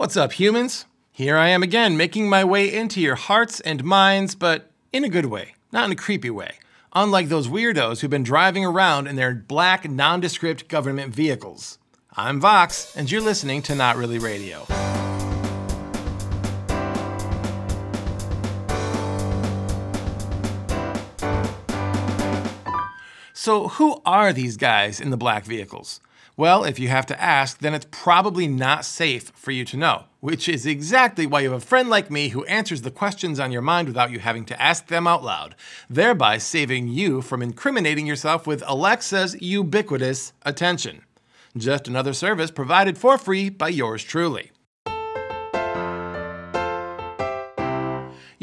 [0.00, 0.86] What's up, humans?
[1.12, 5.10] Here I am again, making my way into your hearts and minds, but in a
[5.10, 6.52] good way, not in a creepy way.
[6.94, 11.76] Unlike those weirdos who've been driving around in their black, nondescript government vehicles.
[12.16, 14.64] I'm Vox, and you're listening to Not Really Radio.
[23.42, 26.02] So, who are these guys in the black vehicles?
[26.36, 30.04] Well, if you have to ask, then it's probably not safe for you to know,
[30.20, 33.50] which is exactly why you have a friend like me who answers the questions on
[33.50, 35.54] your mind without you having to ask them out loud,
[35.88, 41.00] thereby saving you from incriminating yourself with Alexa's ubiquitous attention.
[41.56, 44.50] Just another service provided for free by yours truly.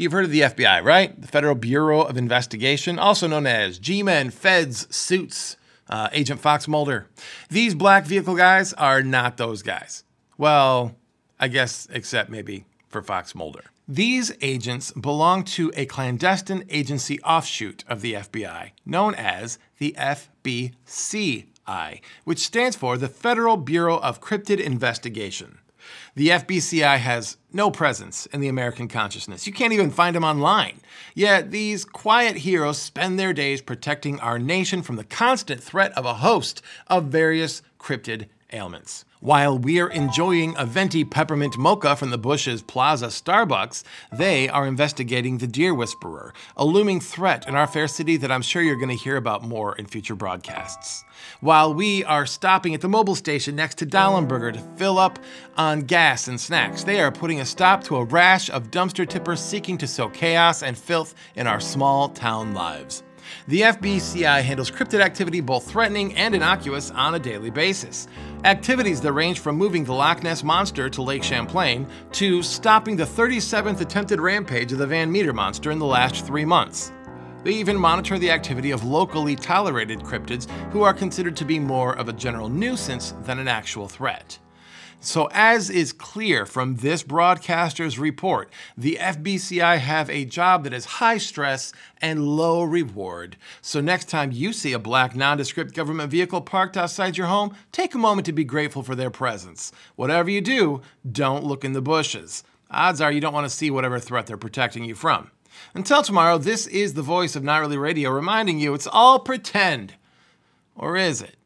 [0.00, 1.20] You've heard of the FBI, right?
[1.20, 5.56] The Federal Bureau of Investigation, also known as G Men, Feds, Suits,
[5.90, 7.08] uh, Agent Fox Mulder.
[7.50, 10.04] These black vehicle guys are not those guys.
[10.36, 10.94] Well,
[11.40, 13.64] I guess, except maybe for Fox Mulder.
[13.88, 22.00] These agents belong to a clandestine agency offshoot of the FBI known as the FBCI,
[22.22, 25.58] which stands for the Federal Bureau of Cryptid Investigation.
[26.14, 29.46] The FBCI has no presence in the American consciousness.
[29.46, 30.80] You can't even find them online.
[31.14, 36.04] Yet these quiet heroes spend their days protecting our nation from the constant threat of
[36.04, 39.04] a host of various cryptid ailments.
[39.20, 43.82] While we're enjoying a venti peppermint mocha from the Bush's Plaza Starbucks,
[44.12, 48.42] they are investigating the Deer Whisperer, a looming threat in our fair city that I'm
[48.42, 51.04] sure you're going to hear about more in future broadcasts.
[51.40, 55.18] While we are stopping at the Mobil station next to Dahlenberger to fill up
[55.56, 59.40] on gas and snacks, they are putting a stop to a rash of dumpster tippers
[59.40, 63.02] seeking to sow chaos and filth in our small town lives.
[63.46, 68.08] The FBCI handles cryptid activity both threatening and innocuous on a daily basis.
[68.44, 73.04] Activities that range from moving the Loch Ness Monster to Lake Champlain to stopping the
[73.04, 76.92] 37th attempted rampage of the Van Meter Monster in the last three months.
[77.44, 81.96] They even monitor the activity of locally tolerated cryptids who are considered to be more
[81.96, 84.38] of a general nuisance than an actual threat.
[85.00, 90.84] So, as is clear from this broadcaster's report, the FBCI have a job that is
[90.84, 91.72] high stress
[92.02, 93.36] and low reward.
[93.60, 97.94] So, next time you see a black nondescript government vehicle parked outside your home, take
[97.94, 99.70] a moment to be grateful for their presence.
[99.94, 102.42] Whatever you do, don't look in the bushes.
[102.68, 105.30] Odds are you don't want to see whatever threat they're protecting you from.
[105.74, 109.94] Until tomorrow, this is the voice of Not Really Radio reminding you it's all pretend.
[110.74, 111.37] Or is it?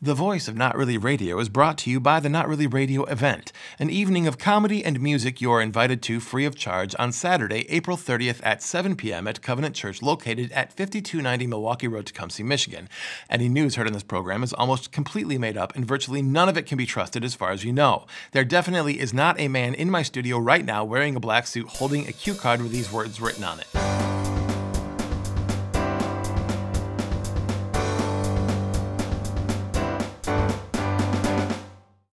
[0.00, 3.02] The voice of Not Really Radio is brought to you by the Not Really Radio
[3.06, 3.50] event,
[3.80, 7.66] an evening of comedy and music you are invited to free of charge on Saturday,
[7.68, 9.26] April 30th at 7 p.m.
[9.26, 12.88] at Covenant Church located at 5290 Milwaukee Road, Tecumseh, Michigan.
[13.28, 16.56] Any news heard in this program is almost completely made up and virtually none of
[16.56, 18.06] it can be trusted as far as you know.
[18.30, 21.66] There definitely is not a man in my studio right now wearing a black suit
[21.66, 23.87] holding a cue card with these words written on it.